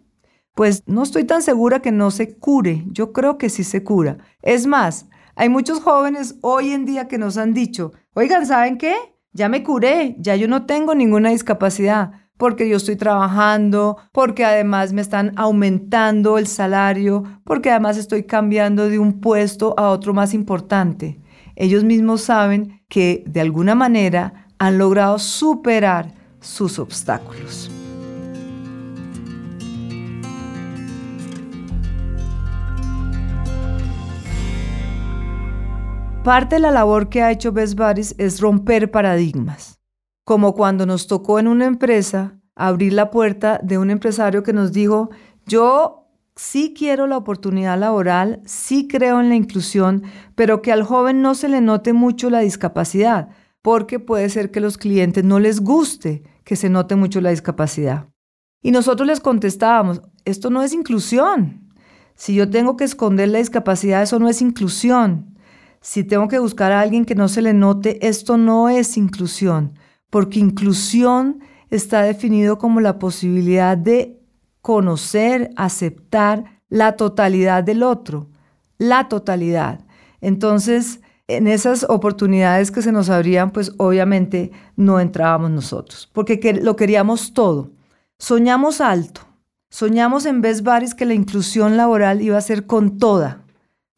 [0.55, 2.83] Pues no estoy tan segura que no se cure.
[2.87, 4.17] Yo creo que sí se cura.
[4.41, 8.95] Es más, hay muchos jóvenes hoy en día que nos han dicho, oigan, ¿saben qué?
[9.31, 14.93] Ya me curé, ya yo no tengo ninguna discapacidad porque yo estoy trabajando, porque además
[14.93, 20.33] me están aumentando el salario, porque además estoy cambiando de un puesto a otro más
[20.33, 21.19] importante.
[21.57, 27.69] Ellos mismos saben que de alguna manera han logrado superar sus obstáculos.
[36.29, 39.79] Parte de la labor que ha hecho Best Buddies es romper paradigmas
[40.23, 44.71] como cuando nos tocó en una empresa abrir la puerta de un empresario que nos
[44.71, 45.09] dijo,
[45.47, 50.03] yo sí quiero la oportunidad laboral, sí creo en la inclusión,
[50.35, 53.29] pero que al joven no se le note mucho la discapacidad,
[53.63, 58.07] porque puede ser que los clientes no les guste que se note mucho la discapacidad.
[58.61, 61.73] Y nosotros les contestábamos, esto no es inclusión.
[62.13, 65.38] Si yo tengo que esconder la discapacidad, eso no es inclusión.
[65.81, 69.73] Si tengo que buscar a alguien que no se le note, esto no es inclusión
[70.09, 71.39] porque inclusión
[71.69, 74.19] está definido como la posibilidad de
[74.61, 78.29] conocer, aceptar la totalidad del otro,
[78.77, 79.85] la totalidad.
[80.21, 86.75] Entonces, en esas oportunidades que se nos abrían, pues obviamente no entrábamos nosotros, porque lo
[86.75, 87.71] queríamos todo.
[88.17, 89.21] Soñamos alto,
[89.69, 93.43] soñamos en Baris que la inclusión laboral iba a ser con toda.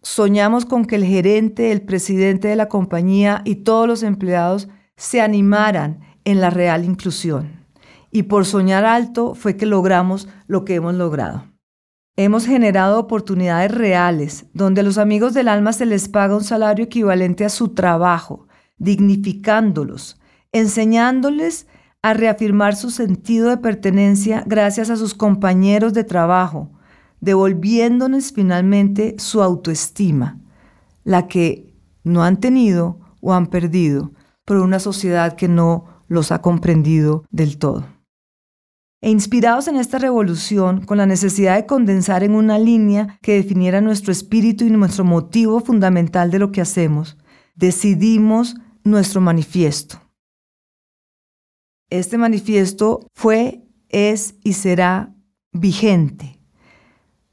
[0.04, 5.22] Soñamos con que el gerente, el presidente de la compañía y todos los empleados se
[5.22, 7.66] animaran en la real inclusión.
[8.12, 11.46] Y por soñar alto fue que logramos lo que hemos logrado.
[12.18, 16.86] Hemos generado oportunidades reales, donde a los amigos del alma se les paga un salario
[16.86, 20.20] equivalente a su trabajo, dignificándolos,
[20.52, 21.68] enseñándoles
[22.02, 26.72] a reafirmar su sentido de pertenencia gracias a sus compañeros de trabajo,
[27.22, 30.40] devolviéndoles finalmente su autoestima,
[31.04, 34.12] la que no han tenido o han perdido
[34.44, 37.86] por una sociedad que no los ha comprendido del todo.
[39.04, 43.82] E inspirados en esta revolución, con la necesidad de condensar en una línea que definiera
[43.82, 47.18] nuestro espíritu y nuestro motivo fundamental de lo que hacemos,
[47.56, 50.00] decidimos nuestro manifiesto.
[51.90, 55.16] Este manifiesto fue, es y será
[55.52, 56.41] vigente.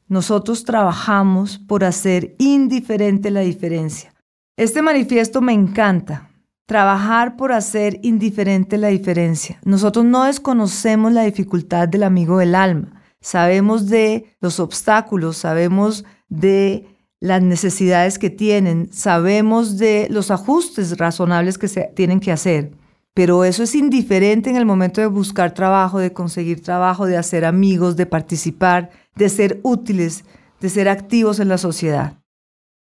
[0.09, 4.15] Nosotros trabajamos por hacer indiferente la diferencia.
[4.57, 6.29] Este manifiesto me encanta
[6.69, 9.59] Trabajar por hacer indiferente la diferencia.
[9.65, 13.03] Nosotros no desconocemos la dificultad del amigo del alma.
[13.23, 16.87] Sabemos de los obstáculos, sabemos de
[17.21, 22.73] las necesidades que tienen, sabemos de los ajustes razonables que se tienen que hacer.
[23.19, 27.45] Pero eso es indiferente en el momento de buscar trabajo, de conseguir trabajo, de hacer
[27.45, 30.25] amigos, de participar, de ser útiles,
[30.61, 32.23] de ser activos en la sociedad.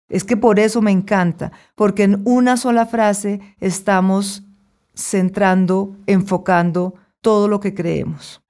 [0.09, 4.43] Es que por eso me encanta, porque en una sola frase estamos
[4.95, 8.41] centrando, enfocando todo lo que creemos.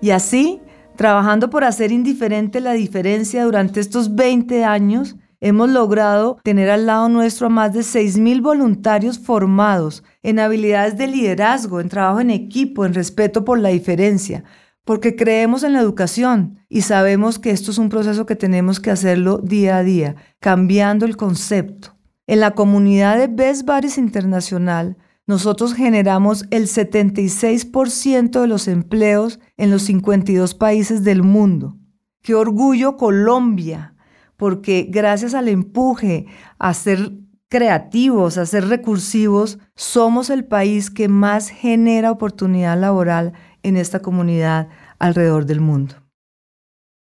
[0.00, 0.60] Y así,
[0.96, 7.08] trabajando por hacer indiferente la diferencia durante estos 20 años, hemos logrado tener al lado
[7.08, 12.86] nuestro a más de 6.000 voluntarios formados en habilidades de liderazgo, en trabajo en equipo,
[12.86, 14.44] en respeto por la diferencia,
[14.84, 18.90] porque creemos en la educación y sabemos que esto es un proceso que tenemos que
[18.90, 21.94] hacerlo día a día, cambiando el concepto.
[22.26, 24.96] En la comunidad de Best Buddies Internacional,
[25.26, 31.78] nosotros generamos el 76% de los empleos en los 52 países del mundo.
[32.22, 33.94] Qué orgullo Colombia,
[34.36, 36.26] porque gracias al empuje
[36.58, 37.12] a ser
[37.48, 44.68] creativos, a ser recursivos, somos el país que más genera oportunidad laboral en esta comunidad
[44.98, 45.94] alrededor del mundo.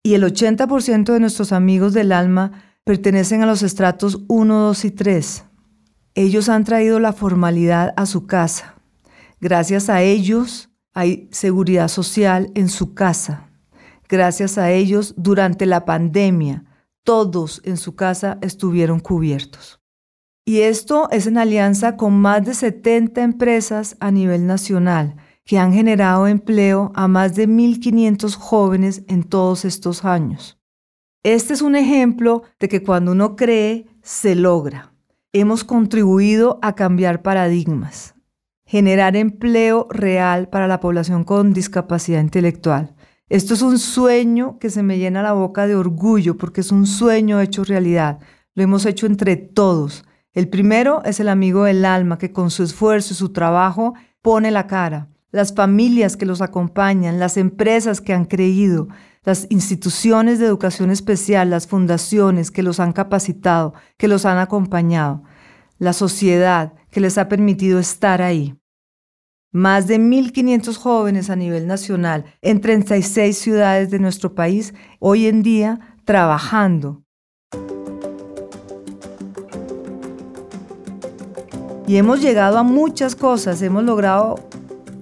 [0.03, 2.51] Y el 80% de nuestros amigos del alma
[2.83, 5.45] pertenecen a los estratos 1, 2 y 3.
[6.15, 8.75] Ellos han traído la formalidad a su casa.
[9.41, 13.49] Gracias a ellos hay seguridad social en su casa.
[14.07, 16.65] Gracias a ellos, durante la pandemia,
[17.03, 19.81] todos en su casa estuvieron cubiertos.
[20.45, 25.73] Y esto es en alianza con más de 70 empresas a nivel nacional que han
[25.73, 30.59] generado empleo a más de 1.500 jóvenes en todos estos años.
[31.23, 34.92] Este es un ejemplo de que cuando uno cree, se logra.
[35.35, 38.13] Hemos contribuido a cambiar paradigmas,
[38.67, 42.93] generar empleo real para la población con discapacidad intelectual.
[43.29, 46.85] Esto es un sueño que se me llena la boca de orgullo porque es un
[46.85, 48.19] sueño hecho realidad.
[48.53, 50.05] Lo hemos hecho entre todos.
[50.33, 54.51] El primero es el amigo del alma que con su esfuerzo y su trabajo pone
[54.51, 58.87] la cara las familias que los acompañan, las empresas que han creído,
[59.23, 65.23] las instituciones de educación especial, las fundaciones que los han capacitado, que los han acompañado,
[65.79, 68.55] la sociedad que les ha permitido estar ahí.
[69.51, 75.43] Más de 1.500 jóvenes a nivel nacional en 36 ciudades de nuestro país hoy en
[75.43, 77.03] día trabajando.
[81.85, 84.35] Y hemos llegado a muchas cosas, hemos logrado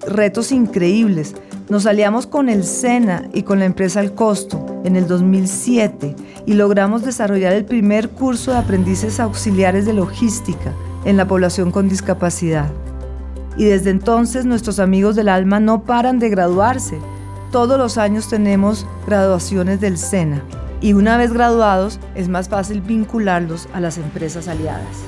[0.06, 1.34] retos increíbles.
[1.68, 6.54] Nos aliamos con el SENA y con la empresa Al Costo en el 2007 y
[6.54, 10.72] logramos desarrollar el primer curso de aprendices auxiliares de logística
[11.04, 12.68] en la población con discapacidad.
[13.56, 16.98] Y desde entonces nuestros amigos del alma no paran de graduarse.
[17.52, 20.42] Todos los años tenemos graduaciones del SENA
[20.80, 25.04] y una vez graduados es más fácil vincularlos a las empresas aliadas.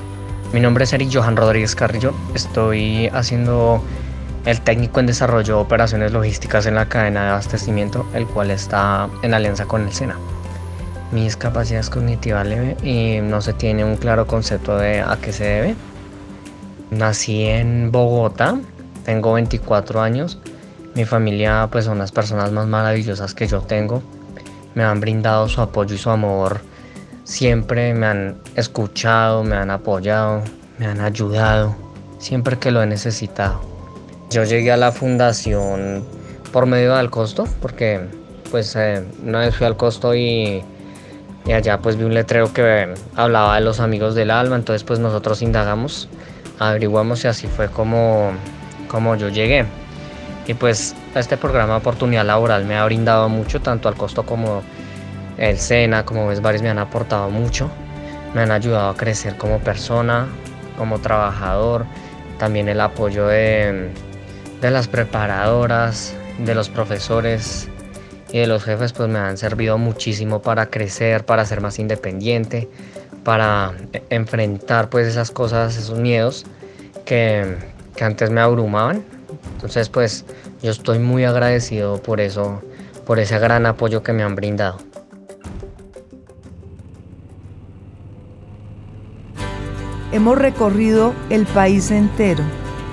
[0.53, 2.13] Mi nombre es Eric Johan Rodríguez Carrillo.
[2.33, 3.83] Estoy haciendo
[4.45, 9.09] el técnico en desarrollo de operaciones logísticas en la cadena de abastecimiento, el cual está
[9.23, 10.17] en alianza con el SENA.
[11.11, 15.33] Mi discapacidad es cognitiva leve y no se tiene un claro concepto de a qué
[15.33, 15.75] se debe.
[16.91, 18.59] Nací en Bogotá,
[19.03, 20.39] tengo 24 años.
[20.93, 24.03] Mi familia pues son las personas más maravillosas que yo tengo.
[24.75, 26.61] Me han brindado su apoyo y su amor.
[27.23, 30.43] Siempre me han escuchado, me han apoyado,
[30.77, 31.75] me han ayudado,
[32.19, 33.74] siempre que lo he necesitado.
[34.29, 36.03] Yo llegué a la fundación
[36.51, 38.01] por medio del costo, porque
[38.49, 40.63] pues eh, una vez fui al costo y,
[41.53, 45.41] allá pues vi un letrero que hablaba de los amigos del alma, entonces pues nosotros
[45.41, 46.09] indagamos,
[46.59, 48.31] averiguamos y así fue como,
[48.87, 49.65] como yo llegué.
[50.47, 54.61] Y pues este programa de oportunidad laboral me ha brindado mucho, tanto al costo como
[55.37, 57.69] el SENA, como ves, varios me han aportado mucho,
[58.33, 60.27] me han ayudado a crecer como persona,
[60.77, 61.85] como trabajador,
[62.37, 63.91] también el apoyo de
[64.61, 67.67] de las preparadoras, de los profesores
[68.31, 72.67] y de los jefes pues me han servido muchísimo para crecer, para ser más independiente,
[73.23, 73.73] para
[74.09, 76.45] enfrentar pues esas cosas, esos miedos
[77.05, 77.55] que,
[77.95, 79.03] que antes me abrumaban.
[79.53, 80.25] Entonces pues
[80.61, 82.61] yo estoy muy agradecido por eso,
[83.05, 84.79] por ese gran apoyo que me han brindado.
[90.11, 92.43] Hemos recorrido el país entero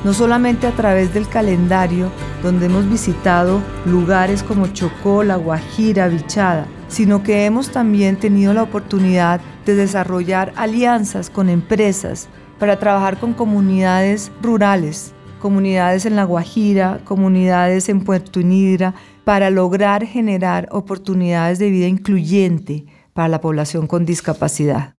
[0.05, 2.11] no solamente a través del calendario,
[2.43, 8.65] donde hemos visitado lugares como Chocó, La Guajira, Bichada, sino que hemos también tenido la
[8.65, 12.29] oportunidad de desarrollar alianzas con empresas
[12.59, 18.95] para trabajar con comunidades rurales, comunidades en La Guajira, comunidades en Puerto Inidra,
[19.25, 24.95] para lograr generar oportunidades de vida incluyente para la población con discapacidad.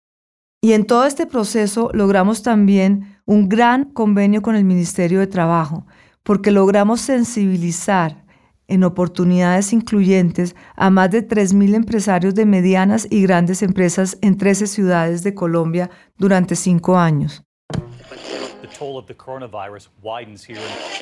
[0.61, 5.85] Y en todo este proceso logramos también un gran convenio con el Ministerio de Trabajo,
[6.23, 8.23] porque logramos sensibilizar
[8.67, 14.67] en oportunidades incluyentes a más de 3.000 empresarios de medianas y grandes empresas en 13
[14.67, 17.43] ciudades de Colombia durante cinco años.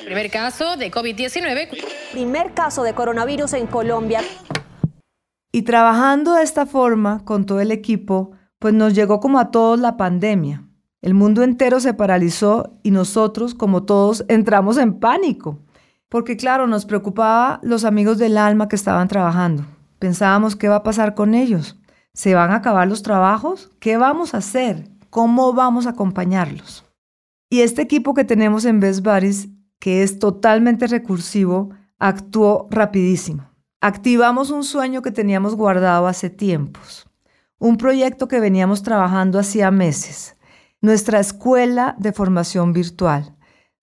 [0.04, 1.68] Primer caso de COVID-19.
[2.12, 4.20] Primer caso de coronavirus en Colombia.
[5.52, 9.78] Y trabajando de esta forma con todo el equipo, pues nos llegó como a todos
[9.78, 10.64] la pandemia.
[11.02, 15.58] El mundo entero se paralizó y nosotros, como todos, entramos en pánico.
[16.08, 19.64] porque claro, nos preocupaba los amigos del alma que estaban trabajando.
[19.98, 21.80] Pensábamos qué va a pasar con ellos.
[22.12, 23.72] ¿Se van a acabar los trabajos?
[23.80, 24.90] ¿Qué vamos a hacer?
[25.08, 26.84] ¿Cómo vamos a acompañarlos?
[27.48, 29.06] Y este equipo que tenemos en Best
[29.78, 33.50] que es totalmente recursivo, actuó rapidísimo.
[33.80, 37.08] Activamos un sueño que teníamos guardado hace tiempos,
[37.58, 40.36] un proyecto que veníamos trabajando hacía meses,
[40.82, 43.34] nuestra escuela de formación virtual.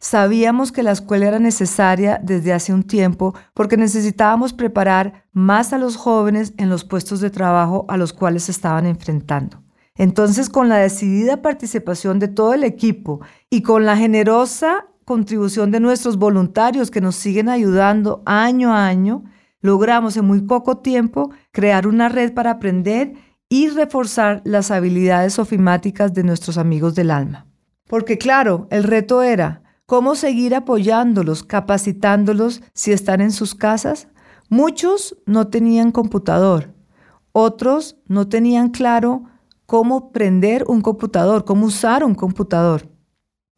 [0.01, 5.77] Sabíamos que la escuela era necesaria desde hace un tiempo porque necesitábamos preparar más a
[5.77, 9.63] los jóvenes en los puestos de trabajo a los cuales se estaban enfrentando.
[9.95, 13.19] Entonces, con la decidida participación de todo el equipo
[13.49, 19.23] y con la generosa contribución de nuestros voluntarios que nos siguen ayudando año a año,
[19.59, 23.15] logramos en muy poco tiempo crear una red para aprender
[23.49, 27.47] y reforzar las habilidades ofimáticas de nuestros amigos del alma.
[27.87, 34.07] Porque claro, el reto era cómo seguir apoyándolos, capacitándolos si están en sus casas.
[34.47, 36.75] Muchos no tenían computador,
[37.31, 39.23] otros no tenían claro
[39.65, 42.87] cómo prender un computador, cómo usar un computador.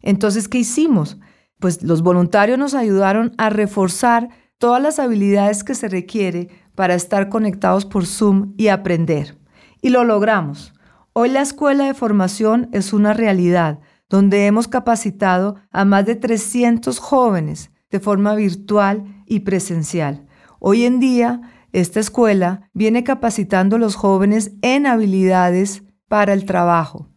[0.01, 1.17] Entonces, ¿qué hicimos?
[1.59, 7.29] Pues los voluntarios nos ayudaron a reforzar todas las habilidades que se requiere para estar
[7.29, 9.40] conectados por Zoom y aprender.
[9.81, 10.73] Y lo logramos.
[11.13, 13.79] Hoy la escuela de formación es una realidad,
[14.09, 20.27] donde hemos capacitado a más de 300 jóvenes de forma virtual y presencial.
[20.59, 27.09] Hoy en día, esta escuela viene capacitando a los jóvenes en habilidades para el trabajo.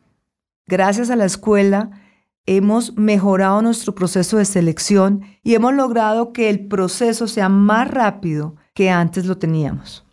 [0.66, 1.90] Gracias a la escuela
[2.46, 8.56] hemos mejorado nuestro proceso de selección y hemos logrado que el proceso sea más rápido
[8.74, 10.03] que antes lo teníamos.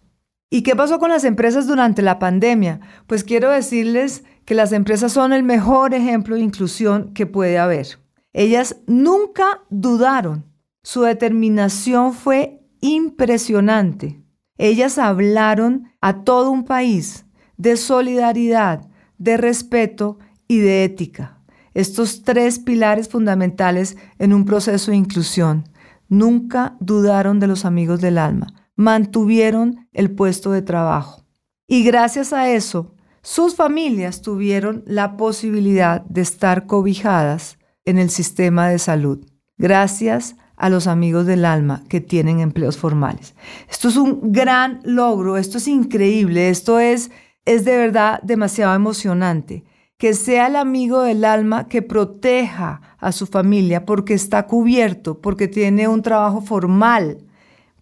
[0.53, 2.81] ¿Y qué pasó con las empresas durante la pandemia?
[3.07, 7.99] Pues quiero decirles que las empresas son el mejor ejemplo de inclusión que puede haber.
[8.33, 10.45] Ellas nunca dudaron.
[10.83, 14.25] Su determinación fue impresionante.
[14.57, 17.25] Ellas hablaron a todo un país
[17.55, 21.39] de solidaridad, de respeto y de ética.
[21.73, 25.69] Estos tres pilares fundamentales en un proceso de inclusión.
[26.09, 31.25] Nunca dudaron de los amigos del alma, mantuvieron el puesto de trabajo.
[31.67, 38.67] Y gracias a eso, sus familias tuvieron la posibilidad de estar cobijadas en el sistema
[38.67, 39.25] de salud.
[39.57, 43.35] Gracias a los amigos del alma que tienen empleos formales.
[43.69, 47.11] Esto es un gran logro, esto es increíble, esto es
[47.45, 49.63] es de verdad demasiado emocionante.
[49.97, 55.47] Que sea el amigo del alma que proteja a su familia porque está cubierto, porque
[55.47, 57.27] tiene un trabajo formal,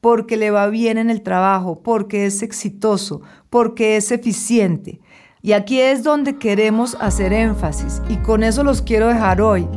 [0.01, 4.99] porque le va bien en el trabajo, porque es exitoso, porque es eficiente.
[5.41, 9.67] Y aquí es donde queremos hacer énfasis y con eso los quiero dejar hoy,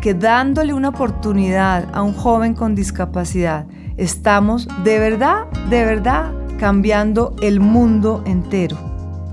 [0.00, 7.34] que dándole una oportunidad a un joven con discapacidad, estamos de verdad, de verdad cambiando
[7.42, 8.78] el mundo entero.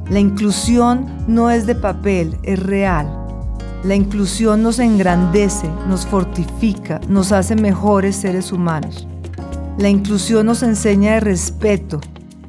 [0.09, 3.19] La inclusión no es de papel, es real.
[3.85, 9.07] La inclusión nos engrandece, nos fortifica, nos hace mejores seres humanos.
[9.77, 11.99] La inclusión nos enseña de respeto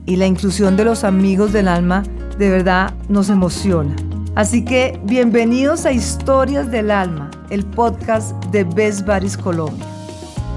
[0.04, 2.02] y la inclusión de los amigos del alma
[2.38, 3.96] de verdad nos emociona.
[4.34, 9.86] Así que bienvenidos a Historias del Alma, el podcast de Best Baris Colombia.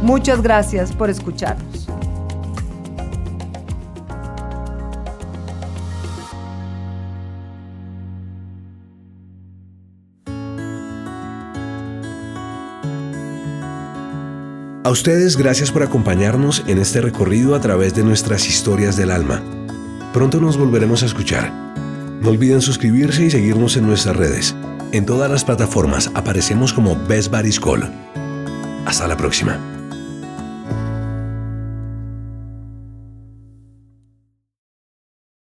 [0.02, 1.77] Muchas gracias por escucharnos.
[14.88, 19.44] A ustedes gracias por acompañarnos en este recorrido a través de nuestras historias del alma.
[20.14, 21.52] Pronto nos volveremos a escuchar.
[22.22, 24.56] No olviden suscribirse y seguirnos en nuestras redes.
[24.94, 27.92] En todas las plataformas aparecemos como Best Baris Call.
[28.86, 29.77] Hasta la próxima.